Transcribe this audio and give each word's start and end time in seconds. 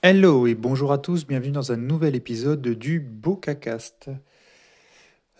Hello 0.00 0.46
et 0.46 0.54
bonjour 0.54 0.92
à 0.92 0.98
tous, 0.98 1.26
bienvenue 1.26 1.50
dans 1.50 1.72
un 1.72 1.76
nouvel 1.76 2.14
épisode 2.14 2.62
du 2.62 3.00
BocaCast. 3.00 4.10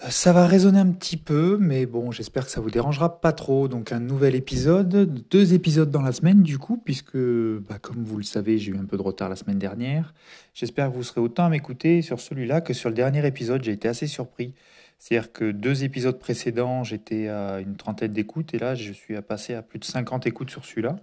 Euh, 0.02 0.08
Ça 0.08 0.32
va 0.32 0.48
résonner 0.48 0.80
un 0.80 0.90
petit 0.90 1.16
peu, 1.16 1.58
mais 1.60 1.86
bon, 1.86 2.10
j'espère 2.10 2.44
que 2.44 2.50
ça 2.50 2.60
vous 2.60 2.68
dérangera 2.68 3.20
pas 3.20 3.30
trop. 3.32 3.68
Donc 3.68 3.92
un 3.92 4.00
nouvel 4.00 4.34
épisode, 4.34 5.22
deux 5.30 5.54
épisodes 5.54 5.92
dans 5.92 6.02
la 6.02 6.10
semaine 6.10 6.42
du 6.42 6.58
coup, 6.58 6.76
puisque 6.76 7.16
bah, 7.16 7.78
comme 7.80 8.02
vous 8.02 8.16
le 8.16 8.24
savez, 8.24 8.58
j'ai 8.58 8.72
eu 8.72 8.76
un 8.76 8.84
peu 8.84 8.96
de 8.96 9.02
retard 9.02 9.28
la 9.28 9.36
semaine 9.36 9.60
dernière. 9.60 10.12
J'espère 10.54 10.90
que 10.90 10.96
vous 10.96 11.04
serez 11.04 11.20
autant 11.20 11.44
à 11.44 11.50
m'écouter 11.50 12.02
sur 12.02 12.18
celui-là 12.18 12.60
que 12.60 12.72
sur 12.72 12.88
le 12.88 12.96
dernier 12.96 13.24
épisode. 13.24 13.62
J'ai 13.62 13.70
été 13.72 13.86
assez 13.86 14.08
surpris. 14.08 14.54
C'est-à-dire 14.98 15.32
que 15.32 15.52
deux 15.52 15.84
épisodes 15.84 16.18
précédents, 16.18 16.82
j'étais 16.82 17.28
à 17.28 17.60
une 17.60 17.76
trentaine 17.76 18.12
d'écoutes, 18.12 18.54
et 18.54 18.58
là, 18.58 18.74
je 18.74 18.92
suis 18.92 19.14
à 19.14 19.22
passer 19.22 19.54
à 19.54 19.62
plus 19.62 19.78
de 19.78 19.84
50 19.84 20.26
écoutes 20.26 20.50
sur 20.50 20.64
celui-là. 20.64 20.96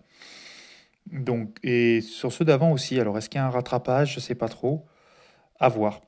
Donc, 1.12 1.58
et 1.64 2.02
sur 2.02 2.32
ceux 2.32 2.46
d'avant 2.46 2.72
aussi. 2.72 3.00
Alors, 3.00 3.18
est-ce 3.18 3.30
qu'il 3.30 3.40
y 3.40 3.42
a 3.42 3.46
un 3.46 3.52
rattrapage? 3.52 4.16
Je 4.16 4.20
sais 4.20 4.36
pas 4.36 4.50
trop. 4.50 4.86
À 5.60 5.70
voir. 5.70 6.02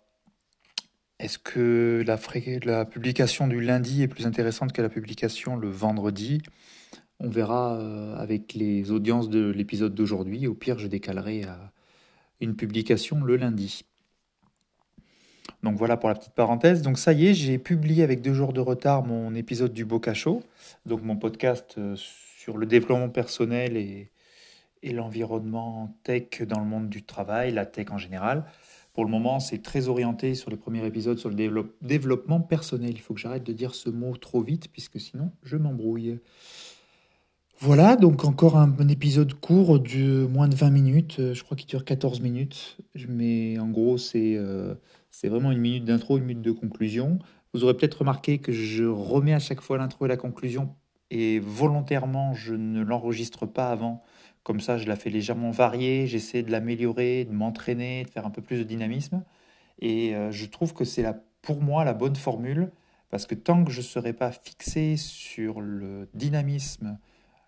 Est-ce 1.19 1.39
que 1.39 2.03
la, 2.05 2.85
publication 2.85 3.47
du 3.47 3.59
lundi 3.59 4.03
est 4.03 4.07
plus 4.07 4.27
intéressante 4.27 4.71
que 4.71 4.81
la 4.81 4.89
publication 4.89 5.55
le 5.55 5.69
vendredi? 5.69 6.41
On 7.19 7.29
verra 7.29 7.77
euh, 7.77 8.15
avec 8.17 8.53
les 8.53 8.91
audiences 8.91 9.29
de 9.29 9.49
l'épisode 9.49 9.95
d'aujourd'hui. 9.95 10.45
Au 10.45 10.53
pire, 10.53 10.77
je 10.77 10.87
décalerai 10.87 11.43
à 11.43 11.71
une 12.39 12.55
publication 12.55 13.23
le 13.23 13.35
lundi. 13.35 13.83
Donc 15.63 15.75
voilà 15.75 15.97
pour 15.97 16.09
la 16.09 16.15
petite 16.15 16.33
parenthèse. 16.33 16.83
Donc 16.83 16.99
ça 16.99 17.13
y 17.13 17.27
est, 17.27 17.33
j'ai 17.33 17.57
publié 17.57 18.03
avec 18.03 18.21
deux 18.21 18.33
jours 18.33 18.53
de 18.53 18.59
retard 18.59 19.03
mon 19.03 19.33
épisode 19.33 19.73
du 19.73 19.85
Boca 19.85 20.13
donc 20.85 21.01
mon 21.01 21.15
podcast 21.15 21.75
euh, 21.79 21.95
sur 21.95 22.57
le 22.57 22.67
développement 22.67 23.09
personnel 23.09 23.75
et, 23.75 24.11
et 24.83 24.93
l'environnement 24.93 25.97
tech 26.03 26.41
dans 26.47 26.59
le 26.59 26.65
monde 26.65 26.89
du 26.89 27.03
travail, 27.03 27.51
la 27.51 27.65
tech 27.65 27.87
en 27.91 27.97
général. 27.97 28.45
Pour 28.93 29.05
le 29.05 29.11
moment, 29.11 29.39
c'est 29.39 29.61
très 29.61 29.89
orienté 29.89 30.33
sur 30.33 30.49
les 30.49 30.57
premiers 30.57 30.85
épisodes 30.85 31.19
sur 31.19 31.29
le 31.29 31.35
développe- 31.35 31.75
développement 31.81 32.41
personnel. 32.41 32.91
Il 32.91 32.99
faut 32.99 33.13
que 33.13 33.19
j'arrête 33.19 33.43
de 33.43 33.53
dire 33.53 33.75
ce 33.75 33.89
mot 33.89 34.17
trop 34.17 34.41
vite, 34.41 34.71
puisque 34.71 34.99
sinon 34.99 35.31
je 35.43 35.55
m'embrouille. 35.55 36.19
Voilà, 37.59 37.95
donc 37.95 38.23
encore 38.23 38.55
un, 38.57 38.87
épisode 38.87 39.33
court 39.33 39.79
de 39.79 40.27
moins 40.27 40.47
de 40.47 40.55
20 40.55 40.69
minutes. 40.69 41.17
Euh, 41.19 41.33
Je 41.33 41.43
crois 41.43 41.57
qu'il 41.57 41.67
dure 41.67 41.85
14 41.85 42.21
minutes. 42.21 42.77
Mais 43.07 43.57
en 43.59 43.69
gros, 43.69 43.97
c'est 43.97 44.35
euh, 44.35 44.75
vraiment 45.23 45.51
une 45.51 45.59
minute 45.59 45.83
d'intro, 45.85 46.17
une 46.17 46.25
minute 46.25 46.43
de 46.43 46.51
conclusion. 46.51 47.19
Vous 47.53 47.63
aurez 47.63 47.75
peut-être 47.75 47.99
remarqué 47.99 48.37
que 48.37 48.51
je 48.51 48.83
remets 48.83 49.33
à 49.33 49.39
chaque 49.39 49.61
fois 49.61 49.77
l'intro 49.77 50.05
et 50.05 50.07
la 50.07 50.17
conclusion, 50.17 50.75
et 51.09 51.39
volontairement, 51.39 52.33
je 52.33 52.53
ne 52.53 52.81
l'enregistre 52.81 53.45
pas 53.45 53.71
avant. 53.71 54.03
Comme 54.43 54.59
ça, 54.59 54.77
je 54.77 54.87
la 54.87 54.95
fais 54.95 55.09
légèrement 55.09 55.51
varier, 55.51 56.07
j'essaie 56.07 56.41
de 56.41 56.51
l'améliorer, 56.51 57.25
de 57.25 57.33
m'entraîner, 57.33 58.03
de 58.03 58.09
faire 58.09 58.25
un 58.25 58.29
peu 58.29 58.41
plus 58.41 58.57
de 58.57 58.63
dynamisme. 58.63 59.23
Et 59.79 60.15
euh, 60.15 60.31
je 60.31 60.45
trouve 60.45 60.73
que 60.73 60.85
c'est 60.85 61.05
pour 61.41 61.61
moi 61.61 61.83
la 61.83 61.93
bonne 61.93 62.15
formule, 62.15 62.71
parce 63.09 63.25
que 63.25 63.35
tant 63.35 63.63
que 63.63 63.71
je 63.71 63.79
ne 63.79 63.85
serai 63.85 64.13
pas 64.13 64.31
fixé 64.31 64.97
sur 64.97 65.61
le 65.61 66.09
dynamisme, 66.13 66.97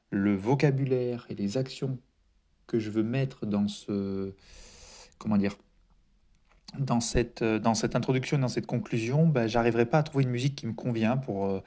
le 0.10 0.36
vocabulaire 0.36 1.26
et 1.30 1.36
les 1.36 1.58
actions 1.58 2.00
que 2.68 2.80
je 2.80 2.90
veux 2.90 3.04
mettre 3.04 3.46
dans 3.46 3.68
ce, 3.68 4.34
comment 5.18 5.38
dire, 5.38 5.56
dans 6.78 7.00
cette, 7.00 7.42
euh, 7.42 7.60
dans 7.60 7.74
cette 7.74 7.96
introduction, 7.96 8.38
dans 8.38 8.48
cette 8.48 8.68
conclusion, 8.68 9.26
ben, 9.26 9.48
j'arriverai 9.48 9.86
pas 9.86 10.00
à 10.00 10.04
trouver 10.04 10.24
une 10.24 10.30
musique 10.30 10.56
qui 10.56 10.68
me 10.68 10.74
convient 10.74 11.18
pour 11.18 11.48
euh, 11.48 11.64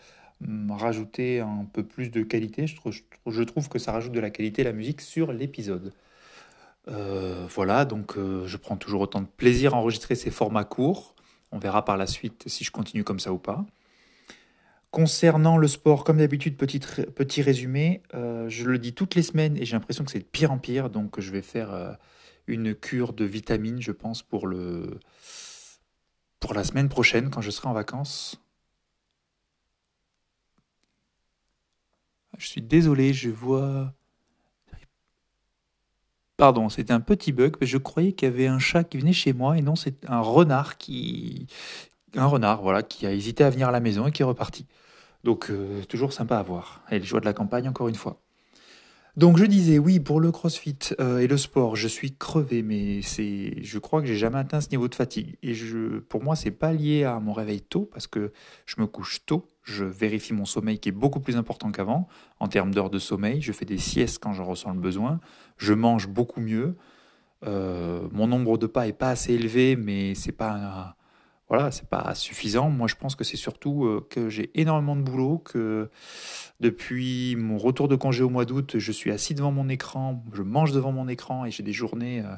rajouter 0.70 1.40
un 1.40 1.66
peu 1.72 1.82
plus 1.82 2.10
de 2.10 2.22
qualité. 2.22 2.66
Je 2.66 2.76
trouve, 2.76 3.68
que 3.68 3.78
ça 3.78 3.92
rajoute 3.92 4.12
de 4.12 4.20
la 4.20 4.30
qualité 4.30 4.64
la 4.64 4.72
musique 4.72 5.00
sur 5.00 5.32
l'épisode. 5.32 5.92
Euh, 6.88 7.46
voilà, 7.48 7.84
donc 7.84 8.16
euh, 8.16 8.46
je 8.46 8.56
prends 8.56 8.76
toujours 8.76 9.02
autant 9.02 9.20
de 9.20 9.26
plaisir 9.26 9.74
à 9.74 9.78
enregistrer 9.78 10.14
ces 10.14 10.30
formats 10.30 10.64
courts. 10.64 11.14
On 11.52 11.58
verra 11.58 11.84
par 11.84 11.96
la 11.96 12.06
suite 12.06 12.44
si 12.48 12.64
je 12.64 12.70
continue 12.70 13.04
comme 13.04 13.20
ça 13.20 13.32
ou 13.32 13.38
pas. 13.38 13.64
Concernant 14.90 15.56
le 15.56 15.68
sport, 15.68 16.04
comme 16.04 16.18
d'habitude, 16.18 16.56
petit, 16.56 16.80
petit 16.80 17.40
résumé, 17.40 18.02
euh, 18.14 18.48
je 18.48 18.64
le 18.64 18.78
dis 18.78 18.92
toutes 18.92 19.14
les 19.14 19.22
semaines 19.22 19.56
et 19.56 19.64
j'ai 19.64 19.74
l'impression 19.74 20.04
que 20.04 20.10
c'est 20.10 20.18
de 20.18 20.24
pire 20.24 20.52
en 20.52 20.58
pire, 20.58 20.90
donc 20.90 21.18
je 21.18 21.30
vais 21.30 21.40
faire 21.40 21.96
une 22.46 22.74
cure 22.74 23.12
de 23.12 23.24
vitamines, 23.24 23.80
je 23.80 23.92
pense, 23.92 24.22
pour, 24.22 24.46
le, 24.46 24.98
pour 26.40 26.52
la 26.52 26.64
semaine 26.64 26.88
prochaine 26.88 27.30
quand 27.30 27.40
je 27.40 27.50
serai 27.50 27.68
en 27.68 27.72
vacances. 27.72 28.41
Je 32.38 32.46
suis 32.46 32.62
désolé, 32.62 33.12
je 33.12 33.30
vois... 33.30 33.92
Pardon, 36.36 36.68
c'était 36.68 36.92
un 36.92 37.00
petit 37.00 37.30
bug, 37.30 37.56
mais 37.60 37.66
je 37.66 37.78
croyais 37.78 38.12
qu'il 38.12 38.28
y 38.28 38.32
avait 38.32 38.46
un 38.48 38.58
chat 38.58 38.84
qui 38.84 38.98
venait 38.98 39.12
chez 39.12 39.32
moi 39.32 39.56
et 39.56 39.62
non, 39.62 39.76
c'est 39.76 40.04
un 40.08 40.20
renard 40.20 40.76
qui... 40.76 41.46
Un 42.14 42.26
renard, 42.26 42.62
voilà, 42.62 42.82
qui 42.82 43.06
a 43.06 43.12
hésité 43.12 43.44
à 43.44 43.50
venir 43.50 43.68
à 43.68 43.70
la 43.70 43.80
maison 43.80 44.06
et 44.06 44.12
qui 44.12 44.22
est 44.22 44.24
reparti. 44.24 44.66
Donc, 45.24 45.50
euh, 45.50 45.82
toujours 45.84 46.12
sympa 46.12 46.36
à 46.36 46.42
voir. 46.42 46.82
Et 46.90 46.98
les 46.98 47.04
joies 47.04 47.20
de 47.20 47.24
la 47.24 47.32
campagne, 47.32 47.68
encore 47.68 47.88
une 47.88 47.94
fois. 47.94 48.20
Donc, 49.16 49.36
je 49.36 49.44
disais, 49.44 49.78
oui, 49.78 50.00
pour 50.00 50.20
le 50.20 50.32
crossfit 50.32 50.78
euh, 50.98 51.18
et 51.18 51.26
le 51.26 51.36
sport, 51.36 51.76
je 51.76 51.86
suis 51.86 52.16
crevé, 52.16 52.62
mais 52.62 53.02
c'est, 53.02 53.62
je 53.62 53.78
crois 53.78 54.00
que 54.00 54.06
j'ai 54.06 54.16
jamais 54.16 54.38
atteint 54.38 54.60
ce 54.60 54.70
niveau 54.70 54.88
de 54.88 54.94
fatigue. 54.94 55.36
Et 55.42 55.54
je, 55.54 55.98
pour 55.98 56.22
moi, 56.22 56.34
c'est 56.34 56.50
pas 56.50 56.72
lié 56.72 57.04
à 57.04 57.20
mon 57.20 57.34
réveil 57.34 57.60
tôt, 57.60 57.88
parce 57.92 58.06
que 58.06 58.32
je 58.66 58.80
me 58.80 58.86
couche 58.86 59.24
tôt, 59.26 59.46
je 59.62 59.84
vérifie 59.84 60.32
mon 60.32 60.44
sommeil 60.44 60.78
qui 60.78 60.88
est 60.88 60.92
beaucoup 60.92 61.20
plus 61.20 61.36
important 61.36 61.70
qu'avant, 61.70 62.08
en 62.40 62.48
termes 62.48 62.72
d'heures 62.72 62.90
de 62.90 62.98
sommeil, 62.98 63.40
je 63.40 63.52
fais 63.52 63.64
des 63.64 63.78
siestes 63.78 64.22
quand 64.22 64.32
j'en 64.32 64.44
ressens 64.44 64.72
le 64.72 64.80
besoin, 64.80 65.20
je 65.56 65.72
mange 65.72 66.08
beaucoup 66.08 66.40
mieux, 66.40 66.76
euh, 67.44 68.08
mon 68.12 68.26
nombre 68.26 68.58
de 68.58 68.66
pas 68.66 68.86
est 68.86 68.92
pas 68.92 69.10
assez 69.10 69.34
élevé, 69.34 69.76
mais 69.76 70.14
c'est 70.14 70.32
pas 70.32 70.96
voilà, 71.48 71.70
c'est 71.70 71.88
pas 71.88 72.14
suffisant. 72.14 72.70
Moi, 72.70 72.88
je 72.88 72.94
pense 72.94 73.14
que 73.14 73.24
c'est 73.24 73.36
surtout 73.36 73.84
euh, 73.84 74.06
que 74.08 74.30
j'ai 74.30 74.50
énormément 74.58 74.96
de 74.96 75.02
boulot, 75.02 75.36
que 75.36 75.90
depuis 76.60 77.36
mon 77.36 77.58
retour 77.58 77.88
de 77.88 77.96
congé 77.96 78.22
au 78.22 78.30
mois 78.30 78.46
d'août, 78.46 78.78
je 78.78 78.92
suis 78.92 79.10
assis 79.10 79.34
devant 79.34 79.52
mon 79.52 79.68
écran, 79.68 80.24
je 80.32 80.42
mange 80.42 80.72
devant 80.72 80.92
mon 80.92 81.08
écran 81.08 81.44
et 81.44 81.50
j'ai 81.50 81.62
des 81.62 81.74
journées. 81.74 82.22
euh, 82.24 82.34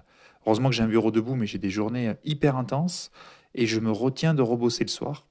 heureusement 0.46 0.68
que 0.68 0.74
j'ai 0.74 0.82
un 0.82 0.88
bureau 0.88 1.12
debout, 1.12 1.36
mais 1.36 1.46
j'ai 1.46 1.58
des 1.58 1.70
journées 1.70 2.12
hyper 2.24 2.56
intenses 2.56 3.12
et 3.54 3.66
je 3.66 3.78
me 3.80 3.92
retiens 3.92 4.34
de 4.34 4.42
rebosser 4.42 4.84
le 4.84 4.91
soir. 4.91 5.26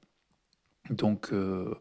Donc, 0.90 1.28
euh, 1.32 1.74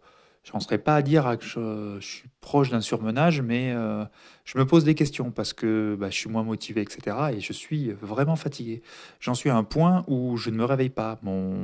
j'en 0.44 0.60
serais 0.60 0.78
pas 0.78 0.96
à 0.96 1.02
dire 1.02 1.38
que 1.40 1.46
je, 1.46 1.98
suis 2.00 2.30
proche 2.42 2.70
d'un 2.70 2.82
surmenage, 2.82 3.42
mais 3.42 3.72
euh, 3.74 4.06
je 4.46 4.58
me 4.58 4.66
pose 4.66 4.84
des 4.84 4.96
questions 4.96 5.32
parce 5.32 5.54
que 5.54 5.96
bah, 6.00 6.10
je 6.10 6.18
suis 6.18 6.30
moins 6.30 6.44
motivé, 6.44 6.82
etc. 6.82 7.18
Et 7.34 7.42
je 7.42 7.54
suis 7.54 7.92
vraiment 7.92 8.36
fatigué. 8.36 8.82
J'en 9.20 9.34
suis 9.34 9.50
à 9.50 9.56
un 9.56 9.64
point 9.64 10.04
où 10.08 10.38
je 10.38 10.50
ne 10.50 10.56
me 10.56 10.66
réveille 10.66 10.90
pas. 10.90 11.20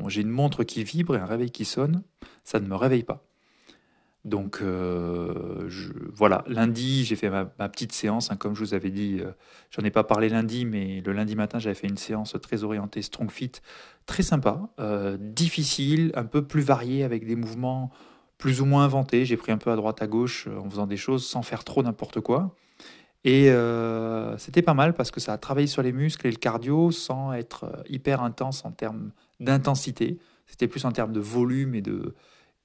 J'ai 0.08 0.22
une 0.22 0.30
montre 0.30 0.64
qui 0.64 0.84
vibre 0.84 1.16
et 1.16 1.20
un 1.20 1.26
réveil 1.26 1.52
qui 1.52 1.66
sonne. 1.66 2.04
Ça 2.44 2.60
ne 2.60 2.68
me 2.68 2.76
réveille 2.76 3.04
pas. 3.04 3.29
Donc 4.26 4.60
euh, 4.62 5.70
voilà, 6.14 6.44
lundi 6.48 7.06
j'ai 7.06 7.16
fait 7.16 7.30
ma, 7.30 7.46
petite 7.46 7.94
séance, 7.94 8.32
hein, 8.32 8.36
comme 8.36 8.54
je 8.54 8.60
vous 8.60 8.74
avais 8.74 8.90
dit, 8.90 9.20
euh, 9.22 9.32
j'en 9.72 9.84
ai 9.84 9.92
pas 9.92 10.04
parlé 10.04 10.28
lundi, 10.28 10.66
mais 10.66 11.02
le 11.06 11.14
lundi 11.14 11.38
matin 11.38 11.58
j'avais 11.58 11.76
fait 11.76 11.88
une 11.88 11.98
séance 11.98 12.36
très 12.42 12.66
orientée 12.66 13.02
Strong 13.02 13.32
Fit, 13.32 13.54
très 14.06 14.24
sympa, 14.24 14.70
euh, 14.80 15.18
difficile, 15.20 16.12
un 16.16 16.26
peu 16.26 16.46
plus 16.46 16.62
variée 16.62 17.06
avec 17.06 17.26
des 17.26 17.38
mouvements 17.38 17.92
plus 18.38 18.60
ou 18.60 18.66
moins 18.66 18.84
inventés. 18.84 19.24
J'ai 19.24 19.38
pris 19.38 19.54
un 19.54 19.58
peu 19.58 19.72
à 19.72 19.78
droite 19.78 20.02
à 20.02 20.08
gauche 20.08 20.48
en 20.48 20.70
faisant 20.70 20.88
des 20.88 20.98
choses 20.98 21.26
sans 21.26 21.42
faire 21.42 21.64
trop 21.64 21.82
n'importe 21.82 22.20
quoi. 22.20 22.56
Et 23.26 23.52
c'était 24.38 24.62
pas 24.62 24.74
mal 24.74 24.94
parce 24.94 25.12
que 25.12 25.20
ça 25.20 25.34
a 25.34 25.38
travaillé 25.38 25.68
sur 25.68 25.82
les 25.82 25.92
muscles 25.92 26.26
et 26.28 26.32
le 26.32 26.38
cardio 26.38 26.90
sans 26.92 27.34
être 27.34 27.84
hyper 27.90 28.24
intense 28.24 28.64
en 28.64 28.72
termes 28.72 29.12
d'intensité. 29.42 30.20
C'était 30.48 30.70
plus 30.70 30.86
en 30.86 30.94
termes 30.94 31.12
de 31.12 31.20
volume 31.20 31.76
et 31.76 31.82
de 31.82 32.16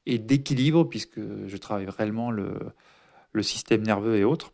et 0.07 0.19
d'équilibre 0.19 0.85
puisque 0.85 1.21
je 1.47 1.57
travaille 1.57 1.89
réellement 1.89 2.31
le, 2.31 2.73
système 3.43 3.83
nerveux 3.83 4.17
et 4.17 4.25
autres. 4.25 4.53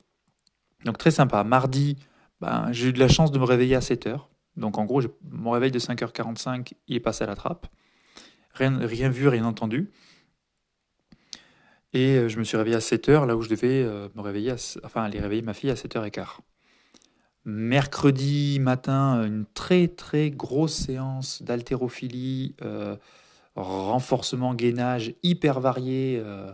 Donc 0.85 0.99
très 0.99 1.11
sympa. 1.11 1.45
Mardi, 1.45 1.97
ben, 2.41 2.73
j'ai 2.73 2.89
eu 2.89 2.93
de 2.93 2.99
la 2.99 3.09
chance 3.09 3.31
de 3.31 3.39
me 3.39 3.45
réveiller 3.45 3.75
à 3.75 3.81
7 3.81 4.07
heures. 4.07 4.31
Donc 4.57 4.79
en 4.79 4.85
gros, 4.85 5.03
mon 5.31 5.51
réveil 5.51 5.71
de 5.71 5.79
5h45, 5.79 6.73
il 6.89 6.97
est 6.97 7.01
passé 7.01 7.25
à 7.25 7.27
la 7.27 7.37
trappe. 7.37 7.67
Rien, 8.55 8.79
rien 8.79 9.11
vu, 9.11 9.29
rien 9.29 9.45
entendu. 9.45 9.91
Et 11.93 12.17
euh, 12.17 12.29
je 12.29 12.39
me 12.39 12.45
suis 12.45 12.57
réveillé 12.57 12.77
à 12.77 12.81
7 12.81 13.09
heures, 13.09 13.27
là 13.27 13.37
où 13.37 13.43
je 13.43 13.49
devais 13.49 13.83
euh, 13.83 14.09
me 14.15 14.21
réveiller, 14.21 14.53
à 14.53 14.57
enfin 14.85 15.03
aller 15.03 15.21
réveiller 15.21 15.43
ma 15.43 15.55
fille 15.55 15.71
à 15.71 15.75
7h15. 15.75 16.39
Mercredi 17.45 18.59
matin, 18.61 19.25
une 19.25 19.47
très 19.55 19.89
très 19.89 20.31
grosse 20.31 20.75
séance 20.75 21.43
d'haltérophilie, 21.43 22.55
euh, 22.63 22.97
renforcement 23.57 24.55
gainage 24.55 25.15
hyper 25.23 25.61
varié, 25.61 26.21
euh, 26.25 26.53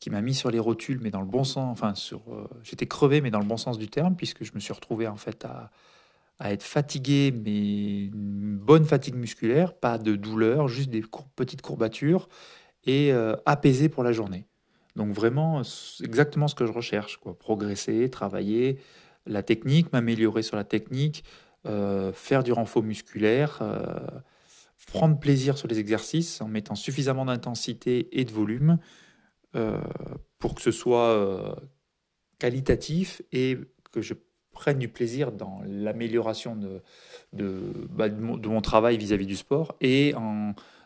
qui 0.00 0.10
m'a 0.10 0.20
mis 0.20 0.34
sur 0.34 0.50
les 0.50 0.58
rotules, 0.58 1.00
mais 1.00 1.10
dans 1.10 1.20
le 1.20 1.26
bon 1.26 1.44
sens. 1.44 1.72
Enfin, 1.72 1.94
sur, 1.94 2.20
euh, 2.32 2.48
j'étais 2.62 2.86
crevé, 2.86 3.20
mais 3.20 3.30
dans 3.30 3.38
le 3.38 3.46
bon 3.46 3.56
sens 3.56 3.78
du 3.78 3.88
terme, 3.88 4.16
puisque 4.16 4.44
je 4.44 4.52
me 4.54 4.60
suis 4.60 4.72
retrouvé 4.72 5.06
en 5.08 5.16
fait 5.16 5.44
à, 5.44 5.70
à 6.38 6.52
être 6.52 6.62
fatigué, 6.62 7.32
mais 7.32 8.06
une 8.06 8.56
bonne 8.56 8.84
fatigue 8.84 9.14
musculaire, 9.14 9.74
pas 9.74 9.98
de 9.98 10.16
douleur, 10.16 10.68
juste 10.68 10.90
des 10.90 11.02
petites 11.36 11.62
courbatures 11.62 12.28
et 12.84 13.12
euh, 13.12 13.34
apaisé 13.46 13.88
pour 13.88 14.02
la 14.02 14.12
journée. 14.12 14.46
Donc 14.96 15.12
vraiment, 15.12 15.62
exactement 16.02 16.48
ce 16.48 16.54
que 16.54 16.66
je 16.66 16.72
recherche, 16.72 17.16
quoi. 17.16 17.36
Progresser, 17.38 18.10
travailler 18.10 18.78
la 19.26 19.42
technique, 19.42 19.92
m'améliorer 19.92 20.42
sur 20.42 20.56
la 20.56 20.64
technique, 20.64 21.24
faire 21.64 22.44
du 22.44 22.52
renfort 22.52 22.82
musculaire, 22.82 23.60
prendre 24.86 25.18
plaisir 25.18 25.58
sur 25.58 25.68
les 25.68 25.78
exercices 25.78 26.40
en 26.40 26.48
mettant 26.48 26.74
suffisamment 26.74 27.24
d'intensité 27.24 28.08
et 28.18 28.24
de 28.24 28.32
volume 28.32 28.78
pour 30.38 30.56
que 30.56 30.62
ce 30.62 30.72
soit 30.72 31.56
qualitatif 32.38 33.22
et 33.30 33.56
que 33.92 34.00
je 34.00 34.14
prenne 34.54 34.78
du 34.78 34.88
plaisir 34.88 35.32
dans 35.32 35.60
l'amélioration 35.66 36.56
de, 36.56 36.80
de, 37.32 37.72
bah, 37.90 38.08
de, 38.08 38.48
mon, 38.48 38.60
travail 38.60 38.96
vis-à-vis 38.96 39.26
du 39.26 39.36
sport 39.36 39.76
et 39.80 40.14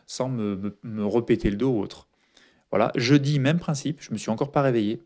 sans 0.07 0.27
me, 0.27 0.77
me, 0.83 1.05
répéter 1.05 1.49
le 1.49 1.55
dos 1.55 1.71
ou 1.71 1.79
autre. 1.79 2.07
Voilà, 2.71 2.91
jeudi, 2.95 3.39
même 3.39 3.59
principe, 3.59 4.01
je 4.01 4.11
me 4.11 4.17
suis 4.17 4.29
encore 4.29 4.51
pas 4.51 4.61
réveillé. 4.61 5.01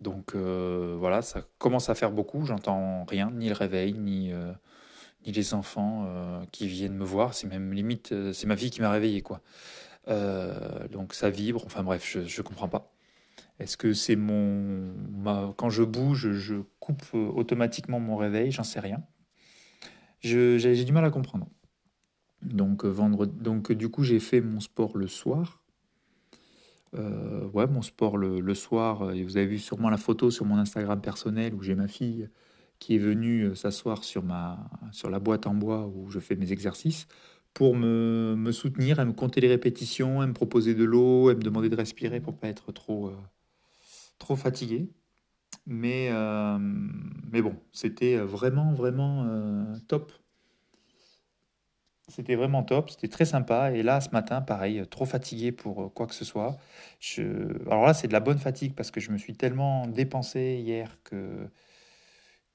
Donc 0.00 0.34
euh, 0.34 0.96
voilà, 0.98 1.22
ça 1.22 1.42
commence 1.58 1.88
à 1.88 1.94
faire 1.94 2.10
beaucoup, 2.10 2.44
j'entends 2.44 3.04
rien, 3.04 3.30
ni 3.30 3.48
le 3.48 3.54
réveil, 3.54 3.94
ni, 3.94 4.32
euh, 4.32 4.52
ni 5.26 5.32
les 5.32 5.54
enfants 5.54 6.04
euh, 6.06 6.42
qui 6.52 6.68
viennent 6.68 6.96
me 6.96 7.04
voir, 7.04 7.34
c'est 7.34 7.46
même 7.46 7.72
limite, 7.72 8.14
c'est 8.32 8.46
ma 8.46 8.56
fille 8.56 8.70
qui 8.70 8.80
m'a 8.80 8.90
réveillé 8.90 9.22
quoi. 9.22 9.40
donc 10.90 11.14
ça 11.14 11.30
vibre, 11.30 11.62
enfin 11.64 11.82
bref, 11.82 12.18
je 12.26 12.40
ne 12.40 12.46
comprends 12.46 12.68
pas. 12.68 12.94
Est-ce 13.60 13.76
que 13.76 13.92
c'est 13.92 14.16
mon. 14.16 14.92
quand 15.56 15.70
je 15.70 15.84
bouge, 15.84 16.32
je 16.32 16.56
coupe 16.80 17.04
euh, 17.14 17.28
automatiquement 17.28 18.00
mon 18.00 18.16
réveil? 18.16 18.50
J'en 18.50 18.64
sais 18.64 18.80
rien. 18.80 19.02
J'ai 20.20 20.84
du 20.84 20.92
mal 20.92 21.04
à 21.04 21.10
comprendre. 21.10 21.46
Donc, 22.42 22.84
euh, 22.84 22.88
vendre, 22.88 23.26
donc 23.26 23.72
du 23.72 23.88
coup, 23.88 24.02
j'ai 24.02 24.18
fait 24.18 24.40
mon 24.40 24.60
sport 24.60 24.96
le 24.96 25.06
soir. 25.06 25.62
Euh, 26.94 27.46
ouais, 27.48 27.66
mon 27.66 27.82
sport 27.82 28.16
le, 28.16 28.54
soir. 28.54 29.12
Et 29.12 29.22
vous 29.22 29.36
avez 29.36 29.46
vu 29.46 29.58
sûrement 29.58 29.90
la 29.90 29.98
photo 29.98 30.30
sur 30.30 30.44
mon 30.46 30.58
Instagram 30.58 31.00
personnel 31.00 31.54
où 31.54 31.62
j'ai 31.62 31.74
ma 31.74 31.88
fille 31.88 32.28
qui 32.84 32.96
est 32.96 32.98
venue 32.98 33.56
s'asseoir 33.56 34.04
sur, 34.04 34.22
ma, 34.22 34.68
sur 34.92 35.08
la 35.08 35.18
boîte 35.18 35.46
en 35.46 35.54
bois 35.54 35.86
où 35.86 36.10
je 36.10 36.20
fais 36.20 36.36
mes 36.36 36.52
exercices 36.52 37.06
pour 37.54 37.74
me, 37.74 38.34
me 38.36 38.52
soutenir, 38.52 39.00
à 39.00 39.06
me 39.06 39.14
compter 39.14 39.40
les 39.40 39.48
répétitions, 39.48 40.20
à 40.20 40.26
me 40.26 40.34
proposer 40.34 40.74
de 40.74 40.84
l'eau, 40.84 41.30
à 41.30 41.34
me 41.34 41.40
demander 41.40 41.70
de 41.70 41.76
respirer 41.76 42.20
pour 42.20 42.36
pas 42.36 42.48
être 42.48 42.72
trop, 42.72 43.10
trop 44.18 44.36
fatigué. 44.36 44.90
Mais, 45.66 46.08
euh, 46.10 46.58
mais 46.58 47.40
bon, 47.40 47.56
c'était 47.72 48.18
vraiment, 48.18 48.74
vraiment 48.74 49.24
euh, 49.24 49.76
top. 49.88 50.12
C'était 52.08 52.34
vraiment 52.34 52.62
top, 52.62 52.90
c'était 52.90 53.08
très 53.08 53.24
sympa. 53.24 53.72
Et 53.72 53.82
là, 53.82 54.02
ce 54.02 54.10
matin, 54.10 54.42
pareil, 54.42 54.86
trop 54.90 55.06
fatigué 55.06 55.52
pour 55.52 55.84
euh, 55.84 55.88
quoi 55.88 56.06
que 56.06 56.14
ce 56.14 56.26
soit. 56.26 56.58
Je... 57.00 57.22
Alors 57.66 57.86
là, 57.86 57.94
c'est 57.94 58.08
de 58.08 58.12
la 58.12 58.20
bonne 58.20 58.36
fatigue 58.38 58.74
parce 58.74 58.90
que 58.90 59.00
je 59.00 59.10
me 59.10 59.16
suis 59.16 59.34
tellement 59.34 59.86
dépensé 59.86 60.60
hier 60.62 60.98
que, 61.02 61.48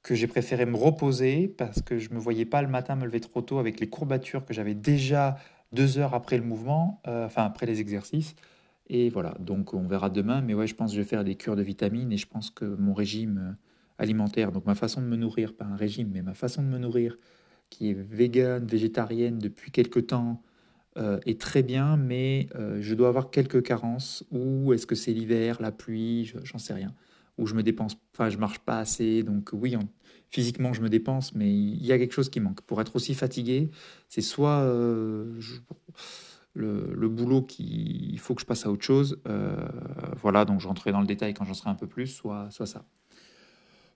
que 0.10 0.16
j'ai 0.16 0.26
préféré 0.26 0.66
me 0.66 0.76
reposer 0.76 1.48
parce 1.48 1.84
que 1.84 2.00
je 2.00 2.10
ne 2.10 2.16
me 2.16 2.20
voyais 2.20 2.46
pas 2.46 2.64
le 2.64 2.68
matin 2.68 2.96
me 2.96 3.06
lever 3.06 3.20
trop 3.20 3.44
tôt 3.44 3.60
avec 3.60 3.80
les 3.80 3.88
courbatures 3.88 4.44
que 4.44 4.56
j'avais 4.56 4.74
déjà 4.74 5.38
deux 5.72 6.00
heures 6.00 6.16
après 6.16 6.36
le 6.36 6.44
mouvement, 6.44 7.00
enfin 7.06 7.46
après 7.46 7.68
les 7.68 7.80
exercices. 7.80 8.36
Et 8.90 9.10
voilà, 9.10 9.36
donc 9.40 9.74
on 9.74 9.88
verra 9.88 10.10
demain. 10.10 10.42
Mais 10.42 10.54
ouais, 10.54 10.68
je 10.68 10.76
pense 10.76 10.92
que 10.92 10.98
je 10.98 11.02
vais 11.02 11.08
faire 11.08 11.24
des 11.24 11.36
cures 11.36 11.56
de 11.56 11.62
vitamines 11.62 12.12
et 12.12 12.18
je 12.18 12.28
pense 12.28 12.50
que 12.50 12.66
mon 12.66 12.94
régime 12.94 13.38
euh, 13.38 13.54
alimentaire, 14.00 14.52
donc 14.52 14.66
ma 14.66 14.76
façon 14.76 15.02
de 15.02 15.06
me 15.06 15.16
nourrir, 15.16 15.54
pas 15.54 15.66
un 15.66 15.76
régime, 15.76 16.10
mais 16.12 16.22
ma 16.22 16.34
façon 16.34 16.64
de 16.64 16.68
me 16.68 16.80
nourrir, 16.80 17.18
qui 17.70 17.92
est 17.92 17.94
végane, 17.94 18.66
végétarienne 18.66 19.38
depuis 19.38 19.72
quelques 19.72 20.08
temps, 20.08 20.42
euh, 20.98 21.20
est 21.28 21.40
très 21.40 21.62
bien, 21.62 21.98
mais 21.98 22.50
euh, 22.56 22.80
je 22.82 22.96
dois 22.96 23.10
avoir 23.10 23.30
quelques 23.30 23.62
carences. 23.62 24.26
Ou 24.32 24.74
est-ce 24.74 24.88
que 24.88 24.96
c'est 24.96 25.14
l'hiver, 25.14 25.62
la 25.62 25.72
pluie, 25.72 26.34
j'en 26.44 26.58
sais 26.58 26.74
rien. 26.74 26.94
Ou 27.39 27.47
je 27.47 27.56
me 27.56 27.63
dépense, 27.63 27.97
enfin 28.13 28.30
je 28.30 28.38
marche 28.38 28.59
pas 28.59 28.80
assez. 28.80 29.24
Donc 29.24 29.50
oui, 29.53 29.75
physiquement 30.30 30.74
je 30.74 30.81
me 30.81 30.89
dépense, 30.89 31.33
mais 31.33 31.50
il 31.50 31.86
y 31.86 31.91
a 31.91 31.97
quelque 31.97 32.13
chose 32.13 32.30
qui 32.30 32.39
manque. 32.39 32.62
Pour 32.62 32.81
être 32.81 32.95
aussi 32.95 33.15
fatigué, 33.15 33.71
c'est 34.09 34.21
soit 34.21 34.63
le, 36.53 37.07
boulot 37.09 37.41
qui 37.41 38.09
il 38.12 38.19
faut 38.19 38.36
que 38.36 38.41
je 38.41 38.45
passe 38.45 38.65
à 38.65 38.71
autre 38.71 38.83
chose. 38.83 39.19
Euh, 39.27 39.56
voilà, 40.21 40.45
donc 40.45 40.59
je 40.59 40.68
rentrerai 40.68 40.91
dans 40.91 41.01
le 41.01 41.07
détail 41.07 41.33
quand 41.33 41.45
j'en 41.45 41.53
serai 41.53 41.69
un 41.69 41.75
peu 41.75 41.88
plus, 41.88 42.07
soit, 42.07 42.50
soit 42.51 42.65
ça. 42.65 42.86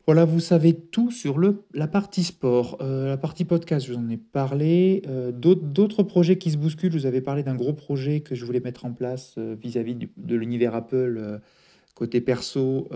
Voilà, 0.05 0.25
vous 0.25 0.41
savez 0.41 0.73
tout 0.73 1.11
sur 1.11 1.37
le, 1.37 1.63
la 1.73 1.87
partie 1.87 2.25
sport. 2.25 2.77
Euh, 2.81 3.07
la 3.07 3.17
partie 3.17 3.45
podcast, 3.45 3.85
je 3.85 3.93
vous 3.93 3.99
en 3.99 4.09
ai 4.09 4.17
parlé. 4.17 5.01
Euh, 5.07 5.31
d'autres 5.31 6.03
projets 6.03 6.37
qui 6.37 6.51
se 6.51 6.57
bousculent, 6.57 6.91
je 6.91 6.97
vous 6.97 7.05
avais 7.05 7.21
parlé 7.21 7.41
d'un 7.41 7.55
gros 7.55 7.71
projet 7.71 8.19
que 8.19 8.35
je 8.35 8.43
voulais 8.43 8.59
mettre 8.59 8.85
en 8.85 8.91
place 8.91 9.37
vis-à-vis 9.37 9.95
de 9.95 10.35
l'univers 10.35 10.75
Apple 10.75 11.39
côté 11.93 12.21
perso, 12.21 12.89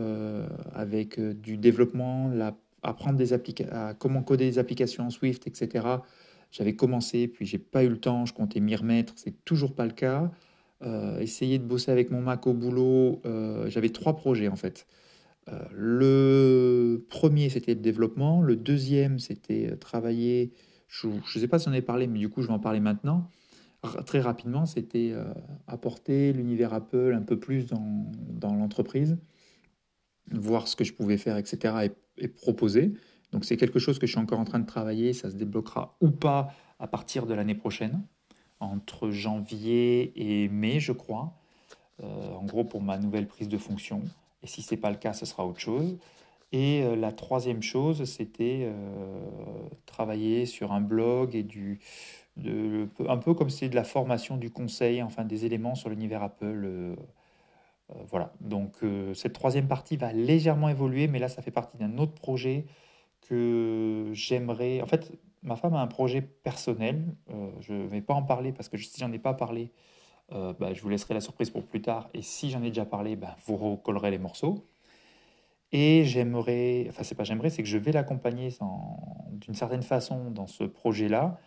avec 0.73 1.19
du 1.19 1.57
développement, 1.57 2.31
apprendre 2.83 3.17
des 3.17 3.33
à 3.33 3.93
comment 3.93 4.23
coder 4.23 4.45
des 4.45 4.59
applications 4.59 5.09
Swift, 5.09 5.47
etc. 5.47 5.85
J'avais 6.51 6.75
commencé, 6.75 7.27
puis 7.27 7.45
j'ai 7.45 7.57
pas 7.57 7.83
eu 7.83 7.89
le 7.89 7.99
temps, 7.99 8.25
je 8.25 8.33
comptais 8.33 8.59
m'y 8.59 8.75
remettre, 8.75 9.13
c'est 9.15 9.43
toujours 9.43 9.75
pas 9.75 9.85
le 9.85 9.91
cas. 9.91 10.31
Euh, 10.83 11.19
essayer 11.19 11.57
de 11.57 11.63
bosser 11.63 11.91
avec 11.91 12.11
mon 12.11 12.21
Mac 12.21 12.45
au 12.47 12.53
boulot, 12.53 13.21
euh, 13.25 13.69
j'avais 13.69 13.89
trois 13.89 14.15
projets 14.15 14.47
en 14.47 14.55
fait. 14.55 14.87
Euh, 15.49 15.59
le 15.73 17.05
premier, 17.09 17.49
c'était 17.49 17.73
le 17.73 17.79
développement. 17.79 18.41
Le 18.41 18.55
deuxième, 18.55 19.17
c'était 19.19 19.75
travailler. 19.77 20.53
Je 20.87 21.07
ne 21.07 21.21
sais 21.25 21.47
pas 21.47 21.59
si 21.59 21.67
on 21.67 21.71
avait 21.71 21.81
parlé, 21.81 22.07
mais 22.07 22.19
du 22.19 22.29
coup, 22.29 22.41
je 22.41 22.47
vais 22.47 22.53
en 22.53 22.59
parler 22.59 22.79
maintenant. 22.79 23.29
Très 24.05 24.19
rapidement, 24.19 24.65
c'était 24.65 25.13
apporter 25.67 26.33
l'univers 26.33 26.73
Apple 26.73 27.13
un 27.15 27.21
peu 27.21 27.39
plus 27.39 27.67
dans, 27.67 28.05
dans 28.29 28.55
l'entreprise, 28.55 29.17
voir 30.31 30.67
ce 30.67 30.75
que 30.75 30.83
je 30.83 30.93
pouvais 30.93 31.17
faire, 31.17 31.37
etc. 31.37 31.89
et, 32.17 32.27
proposer. 32.27 32.93
Donc 33.31 33.45
c'est 33.45 33.57
quelque 33.57 33.79
chose 33.79 33.99
que 33.99 34.07
je 34.07 34.11
suis 34.11 34.19
encore 34.19 34.39
en 34.39 34.45
train 34.45 34.59
de 34.59 34.65
travailler, 34.65 35.13
ça 35.13 35.29
se 35.29 35.35
débloquera 35.35 35.97
ou 36.01 36.09
pas 36.09 36.53
à 36.79 36.87
partir 36.87 37.25
de 37.25 37.33
l'année 37.33 37.55
prochaine, 37.55 38.01
entre 38.59 39.09
janvier 39.09 40.13
et 40.15 40.49
mai, 40.49 40.79
je 40.79 40.91
crois, 40.91 41.37
euh, 42.01 42.33
en 42.33 42.45
gros 42.45 42.63
pour 42.63 42.81
ma 42.81 42.97
nouvelle 42.97 43.27
prise 43.27 43.47
de 43.47 43.57
fonction. 43.57 44.01
Et 44.43 44.47
si 44.47 44.61
ce 44.61 44.73
n'est 44.73 44.81
pas 44.81 44.91
le 44.91 44.97
cas, 44.97 45.13
ce 45.13 45.25
sera 45.25 45.45
autre 45.45 45.59
chose. 45.59 45.97
Et 46.51 46.83
euh, 46.83 46.95
la 46.95 47.11
troisième 47.11 47.61
chose, 47.61 48.03
c'était 48.05 48.61
euh, 48.63 49.69
travailler 49.85 50.45
sur 50.45 50.71
un 50.71 50.81
blog 50.81 51.35
et 51.35 51.43
du, 51.43 51.79
un 53.07 53.17
peu 53.17 53.33
comme 53.33 53.49
c'est 53.49 53.69
de 53.69 53.75
la 53.75 53.83
formation, 53.83 54.37
du 54.37 54.51
conseil, 54.51 55.01
enfin 55.03 55.25
des 55.25 55.45
éléments 55.45 55.75
sur 55.75 55.89
l'univers 55.89 56.23
Apple. 56.23 56.95
voilà, 58.09 58.33
donc 58.41 58.75
cette 59.13 59.33
troisième 59.33 59.67
partie 59.67 59.97
va 59.97 60.13
légèrement 60.13 60.69
évoluer, 60.69 61.07
mais 61.07 61.19
là 61.19 61.29
ça 61.29 61.41
fait 61.41 61.51
partie 61.51 61.77
d'un 61.77 61.97
autre 61.97 62.13
projet 62.13 62.65
que 63.21 64.09
j'aimerais. 64.13 64.81
En 64.81 64.85
fait, 64.85 65.11
ma 65.43 65.55
femme 65.55 65.73
a 65.73 65.81
un 65.81 65.87
projet 65.87 66.21
personnel. 66.21 67.03
Euh, 67.31 67.49
je 67.61 67.73
ne 67.73 67.87
vais 67.87 68.01
pas 68.01 68.13
en 68.13 68.23
parler 68.23 68.51
parce 68.51 68.69
que 68.69 68.77
si 68.77 68.99
j'en 68.99 69.11
ai 69.11 69.19
pas 69.19 69.33
parlé, 69.33 69.71
euh, 70.33 70.53
bah, 70.59 70.73
je 70.73 70.81
vous 70.81 70.89
laisserai 70.89 71.13
la 71.13 71.21
surprise 71.21 71.49
pour 71.49 71.65
plus 71.65 71.81
tard. 71.81 72.09
Et 72.13 72.21
si 72.21 72.49
j'en 72.49 72.61
ai 72.63 72.69
déjà 72.69 72.85
parlé, 72.85 73.15
bah, 73.15 73.35
vous 73.45 73.57
recollerez 73.57 74.11
les 74.11 74.17
morceaux. 74.17 74.65
Et 75.73 76.05
j'aimerais, 76.05 76.85
enfin 76.89 77.03
c'est 77.03 77.15
pas 77.15 77.25
j'aimerais, 77.25 77.49
c'est 77.49 77.61
que 77.61 77.67
je 77.67 77.77
vais 77.77 77.91
l'accompagner 77.91 78.49
d'une 79.31 79.53
certaine 79.53 79.81
façon 79.81 80.31
dans 80.31 80.47
ce 80.47 80.63
projet-là. 80.63 81.37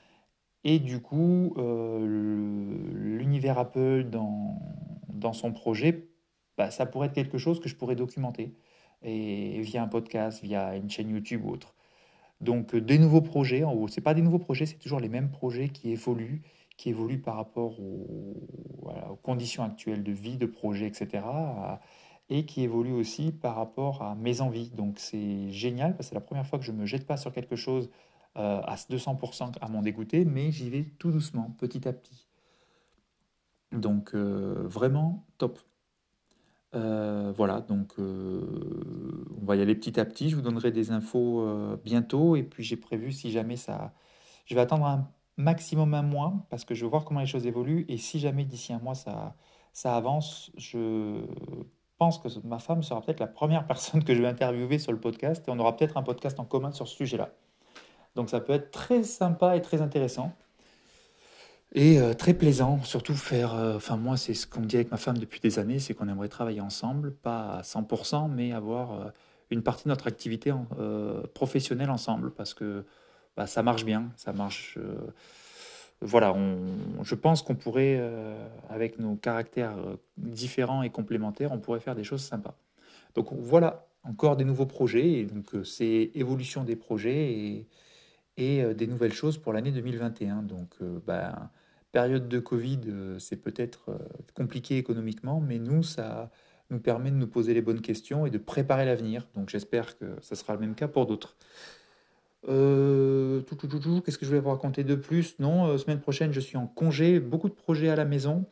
Et 0.64 0.78
du 0.78 1.00
coup, 1.00 1.54
euh, 1.56 2.04
l'univers 2.94 3.58
Apple 3.58 4.04
dans, 4.10 4.60
dans 5.08 5.32
son 5.32 5.52
projet, 5.52 6.08
bah, 6.58 6.70
ça 6.70 6.86
pourrait 6.86 7.08
être 7.08 7.14
quelque 7.14 7.38
chose 7.38 7.60
que 7.60 7.68
je 7.68 7.76
pourrais 7.76 7.96
documenter 7.96 8.54
et 9.02 9.60
via 9.62 9.82
un 9.82 9.88
podcast, 9.88 10.42
via 10.42 10.76
une 10.76 10.90
chaîne 10.90 11.08
YouTube 11.08 11.44
ou 11.44 11.50
autre. 11.50 11.74
Donc 12.40 12.74
euh, 12.74 12.80
des 12.80 12.98
nouveaux 12.98 13.20
projets, 13.20 13.64
en 13.64 13.72
haut, 13.72 13.88
c'est 13.88 14.00
pas 14.00 14.14
des 14.14 14.22
nouveaux 14.22 14.38
projets, 14.38 14.66
c'est 14.66 14.78
toujours 14.78 15.00
les 15.00 15.08
mêmes 15.08 15.30
projets 15.30 15.68
qui 15.68 15.90
évoluent, 15.90 16.42
qui 16.76 16.90
évoluent 16.90 17.20
par 17.20 17.36
rapport 17.36 17.80
aux, 17.80 18.36
conditions 19.22 19.62
actuelles 19.62 20.02
de 20.02 20.12
vie, 20.12 20.36
de 20.36 20.46
projet, 20.46 20.86
etc. 20.86 21.22
et 22.30 22.46
qui 22.46 22.62
évoluent 22.62 22.94
aussi 22.94 23.32
par 23.32 23.56
rapport 23.56 24.02
à 24.02 24.14
mes 24.14 24.40
envies. 24.40 24.70
Donc 24.70 24.98
c'est 24.98 25.50
génial 25.50 25.96
parce 25.96 26.06
que 26.06 26.10
c'est 26.10 26.14
la 26.14 26.20
première 26.20 26.46
fois 26.46 26.58
que 26.58 26.64
je 26.64 26.72
me 26.72 26.86
jette 26.86 27.06
pas 27.06 27.16
sur 27.16 27.32
quelque 27.32 27.56
chose 27.56 27.90
euh, 28.36 28.60
à 28.62 28.76
200% 28.76 29.54
à 29.60 29.68
m'en 29.68 29.82
dégoûter, 29.82 30.24
mais 30.24 30.52
j'y 30.52 30.70
vais 30.70 30.84
tout 31.00 31.10
doucement, 31.10 31.54
petit 31.58 31.88
à 31.88 31.92
petit. 31.92 32.28
Donc 33.72 34.14
euh, 34.14 34.62
vraiment 34.66 35.26
top. 35.38 35.58
Euh, 36.76 37.32
voilà, 37.36 37.60
donc 37.60 37.94
on 37.98 39.44
va 39.44 39.56
y 39.56 39.62
aller 39.62 39.74
petit 39.74 39.98
à 39.98 40.04
petit. 40.04 40.30
Je 40.30 40.36
vous 40.36 40.42
donnerai 40.42 40.70
des 40.70 40.92
infos 40.92 41.44
bientôt. 41.84 42.36
Et 42.36 42.44
puis 42.44 42.62
j'ai 42.62 42.76
prévu, 42.76 43.12
si 43.12 43.32
jamais 43.32 43.56
ça. 43.56 43.92
Je 44.46 44.54
vais 44.54 44.60
attendre 44.60 44.86
un 44.86 45.10
maximum 45.36 45.94
un 45.94 46.02
mois 46.02 46.46
parce 46.50 46.64
que 46.64 46.74
je 46.74 46.84
veux 46.84 46.90
voir 46.90 47.04
comment 47.04 47.20
les 47.20 47.26
choses 47.26 47.46
évoluent. 47.46 47.84
Et 47.88 47.96
si 47.96 48.20
jamais 48.20 48.44
d'ici 48.44 48.72
un 48.72 48.78
mois 48.78 48.94
ça, 48.94 49.34
ça 49.72 49.96
avance, 49.96 50.52
je 50.56 51.24
pense 51.98 52.18
que 52.18 52.28
ma 52.46 52.60
femme 52.60 52.82
sera 52.84 53.00
peut-être 53.02 53.20
la 53.20 53.26
première 53.26 53.66
personne 53.66 54.04
que 54.04 54.14
je 54.14 54.22
vais 54.22 54.28
interviewer 54.28 54.78
sur 54.78 54.92
le 54.92 55.00
podcast. 55.00 55.46
Et 55.48 55.50
on 55.50 55.58
aura 55.58 55.76
peut-être 55.76 55.96
un 55.96 56.04
podcast 56.04 56.38
en 56.38 56.44
commun 56.44 56.70
sur 56.72 56.86
ce 56.86 56.96
sujet-là. 56.96 57.32
Donc 58.14 58.30
ça 58.30 58.40
peut 58.40 58.52
être 58.52 58.70
très 58.70 59.02
sympa 59.02 59.56
et 59.56 59.62
très 59.62 59.80
intéressant. 59.82 60.34
Et 61.72 62.00
euh, 62.00 62.14
très 62.14 62.34
plaisant, 62.34 62.82
surtout 62.82 63.14
faire, 63.14 63.54
euh, 63.54 63.76
enfin 63.76 63.96
moi 63.96 64.16
c'est 64.16 64.34
ce 64.34 64.46
qu'on 64.46 64.62
dit 64.62 64.74
avec 64.74 64.90
ma 64.90 64.96
femme 64.96 65.18
depuis 65.18 65.38
des 65.38 65.60
années, 65.60 65.78
c'est 65.78 65.94
qu'on 65.94 66.08
aimerait 66.08 66.28
travailler 66.28 66.60
ensemble, 66.60 67.12
pas 67.12 67.58
à 67.58 67.62
100%, 67.62 68.28
mais 68.28 68.52
avoir 68.52 68.92
euh, 68.92 69.10
une 69.50 69.62
partie 69.62 69.84
de 69.84 69.90
notre 69.90 70.08
activité 70.08 70.52
professionnelle 71.34 71.90
ensemble, 71.90 72.30
parce 72.32 72.54
que 72.54 72.84
bah, 73.36 73.46
ça 73.46 73.62
marche 73.62 73.84
bien, 73.84 74.10
ça 74.16 74.32
marche. 74.32 74.78
voilà, 76.00 76.36
je 77.02 77.14
pense 77.16 77.42
qu'on 77.42 77.56
pourrait, 77.56 78.00
avec 78.68 79.00
nos 79.00 79.16
caractères 79.16 79.74
différents 80.16 80.84
et 80.84 80.90
complémentaires, 80.90 81.50
on 81.50 81.58
pourrait 81.58 81.80
faire 81.80 81.96
des 81.96 82.04
choses 82.04 82.22
sympas. 82.22 82.54
Donc 83.16 83.32
voilà, 83.32 83.88
encore 84.04 84.36
des 84.36 84.44
nouveaux 84.44 84.66
projets, 84.66 85.10
et 85.14 85.24
donc 85.24 85.50
c'est 85.64 86.12
évolution 86.14 86.62
des 86.62 86.76
projets 86.76 87.32
et, 87.32 87.66
et 88.36 88.62
des 88.74 88.86
nouvelles 88.86 89.12
choses 89.12 89.38
pour 89.38 89.52
l'année 89.52 89.72
2021. 89.72 90.42
Donc, 90.42 90.76
bah, 91.06 91.50
période 91.92 92.28
de 92.28 92.38
Covid, 92.38 92.80
c'est 93.18 93.42
peut-être 93.42 93.90
compliqué 94.34 94.78
économiquement, 94.78 95.40
mais 95.40 95.58
nous, 95.58 95.82
ça 95.82 96.30
nous 96.70 96.78
permet 96.78 97.10
de 97.10 97.16
nous 97.16 97.26
poser 97.26 97.54
les 97.54 97.62
bonnes 97.62 97.80
questions 97.80 98.26
et 98.26 98.30
de 98.30 98.38
préparer 98.38 98.84
l'avenir. 98.84 99.26
Donc 99.34 99.48
j'espère 99.48 99.98
que 99.98 100.16
ça 100.20 100.36
sera 100.36 100.54
le 100.54 100.60
même 100.60 100.74
cas 100.74 100.88
pour 100.88 101.06
d'autres. 101.06 101.36
Euh, 102.48 103.42
Qu'est-ce 104.04 104.18
que 104.18 104.24
je 104.24 104.30
vais 104.30 104.40
vous 104.40 104.50
raconter 104.50 104.84
de 104.84 104.94
plus? 104.94 105.38
Non, 105.38 105.66
euh, 105.66 105.78
semaine 105.78 106.00
prochaine, 106.00 106.32
je 106.32 106.40
suis 106.40 106.56
en 106.56 106.66
congé, 106.66 107.20
beaucoup 107.20 107.48
de 107.48 107.54
projets 107.54 107.90
à 107.90 107.96
la 107.96 108.04
maison. 108.04 108.46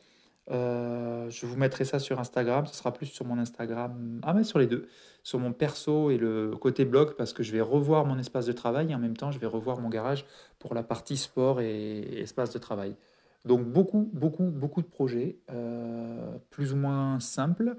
Euh, 0.50 1.28
je 1.28 1.44
vous 1.46 1.56
mettrai 1.56 1.84
ça 1.84 1.98
sur 1.98 2.18
Instagram, 2.20 2.66
ce 2.66 2.74
sera 2.74 2.92
plus 2.92 3.06
sur 3.06 3.26
mon 3.26 3.38
Instagram, 3.38 4.20
ah 4.22 4.32
mais 4.32 4.44
sur 4.44 4.58
les 4.58 4.66
deux, 4.66 4.88
sur 5.22 5.38
mon 5.38 5.52
perso 5.52 6.10
et 6.10 6.16
le 6.16 6.52
côté 6.56 6.84
blog, 6.86 7.14
parce 7.16 7.32
que 7.34 7.42
je 7.42 7.52
vais 7.52 7.60
revoir 7.60 8.06
mon 8.06 8.18
espace 8.18 8.46
de 8.46 8.52
travail 8.52 8.90
et 8.90 8.94
en 8.94 8.98
même 8.98 9.16
temps, 9.16 9.30
je 9.30 9.38
vais 9.38 9.46
revoir 9.46 9.78
mon 9.80 9.90
garage 9.90 10.24
pour 10.58 10.74
la 10.74 10.82
partie 10.82 11.18
sport 11.18 11.60
et 11.60 12.20
espace 12.20 12.52
de 12.52 12.58
travail. 12.58 12.96
Donc 13.44 13.66
beaucoup, 13.66 14.10
beaucoup, 14.12 14.44
beaucoup 14.44 14.82
de 14.82 14.86
projets, 14.86 15.38
euh, 15.50 16.38
plus 16.50 16.72
ou 16.72 16.76
moins 16.76 17.20
simples. 17.20 17.76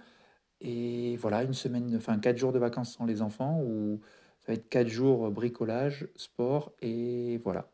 Et 0.61 1.17
voilà, 1.17 1.43
une 1.43 1.53
semaine, 1.53 1.95
enfin 1.95 2.19
quatre 2.19 2.37
jours 2.37 2.53
de 2.53 2.59
vacances 2.59 2.93
sans 2.93 3.05
les 3.05 3.21
enfants, 3.21 3.61
ou 3.63 3.99
ça 4.41 4.51
va 4.51 4.53
être 4.55 4.69
quatre 4.69 4.89
jours 4.89 5.31
bricolage, 5.31 6.07
sport, 6.15 6.71
et 6.81 7.39
voilà. 7.43 7.69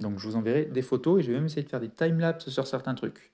Donc 0.00 0.18
je 0.18 0.28
vous 0.28 0.36
enverrai 0.36 0.64
des 0.66 0.82
photos 0.82 1.20
et 1.20 1.22
je 1.24 1.32
vais 1.32 1.38
même 1.38 1.46
essayer 1.46 1.62
de 1.62 1.68
faire 1.68 1.80
des 1.80 1.90
timelapses 1.90 2.48
sur 2.48 2.66
certains 2.66 2.94
trucs. 2.94 3.33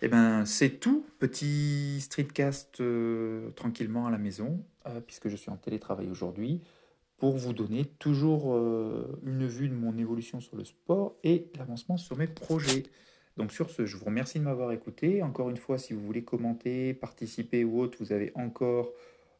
Eh 0.00 0.08
ben 0.08 0.44
c'est 0.44 0.78
tout, 0.78 1.04
petit 1.18 2.00
streetcast 2.00 2.80
euh, 2.80 3.50
tranquillement 3.50 4.06
à 4.06 4.10
la 4.10 4.18
maison, 4.18 4.64
euh, 4.86 5.00
puisque 5.00 5.28
je 5.28 5.34
suis 5.34 5.50
en 5.50 5.56
télétravail 5.56 6.08
aujourd'hui, 6.08 6.62
pour 7.16 7.36
vous 7.36 7.52
donner 7.52 7.84
toujours 7.84 8.54
euh, 8.54 9.20
une 9.24 9.46
vue 9.48 9.68
de 9.68 9.74
mon 9.74 9.96
évolution 9.98 10.40
sur 10.40 10.56
le 10.56 10.64
sport 10.64 11.16
et 11.24 11.50
l'avancement 11.56 11.96
sur 11.96 12.16
mes 12.16 12.28
projets. 12.28 12.84
Donc 13.36 13.50
sur 13.50 13.70
ce, 13.70 13.86
je 13.86 13.96
vous 13.96 14.04
remercie 14.04 14.38
de 14.38 14.44
m'avoir 14.44 14.70
écouté. 14.70 15.22
Encore 15.24 15.50
une 15.50 15.56
fois, 15.56 15.78
si 15.78 15.94
vous 15.94 16.00
voulez 16.00 16.22
commenter, 16.22 16.94
participer 16.94 17.64
ou 17.64 17.80
autre, 17.80 17.98
vous 18.00 18.12
avez 18.12 18.32
encore 18.34 18.92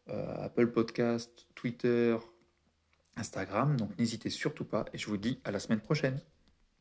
Apple 0.07 0.69
Podcast, 0.69 1.47
Twitter, 1.55 2.17
Instagram. 3.17 3.77
Donc 3.77 3.97
n'hésitez 3.99 4.31
surtout 4.31 4.65
pas 4.65 4.85
et 4.93 4.99
je 4.99 5.07
vous 5.07 5.17
dis 5.17 5.41
à 5.45 5.51
la 5.51 5.59
semaine 5.59 5.81
prochaine. 5.81 6.21